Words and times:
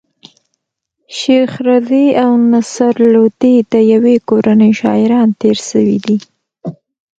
شېخ 1.17 1.51
رضي 1.69 2.07
او 2.23 2.31
نصر 2.51 2.93
لودي 3.13 3.55
د 3.71 3.73
ېوې 3.93 4.15
کورنۍ 4.29 4.71
شاعران 4.81 5.29
تېر 5.41 5.57
سوي 5.69 5.97
دي. 6.05 6.17